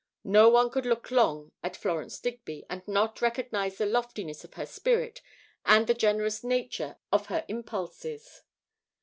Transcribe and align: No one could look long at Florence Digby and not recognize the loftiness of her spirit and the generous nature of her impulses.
No 0.23 0.49
one 0.49 0.71
could 0.71 0.87
look 0.87 1.11
long 1.11 1.51
at 1.61 1.77
Florence 1.77 2.17
Digby 2.19 2.65
and 2.71 2.81
not 2.87 3.21
recognize 3.21 3.77
the 3.77 3.85
loftiness 3.85 4.43
of 4.43 4.55
her 4.55 4.65
spirit 4.65 5.21
and 5.63 5.85
the 5.85 5.93
generous 5.93 6.43
nature 6.43 6.97
of 7.11 7.27
her 7.27 7.45
impulses. 7.47 8.41